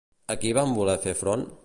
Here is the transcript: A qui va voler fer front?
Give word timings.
A 0.35 0.37
qui 0.45 0.53
va 0.59 0.63
voler 0.79 0.97
fer 1.05 1.15
front? 1.23 1.45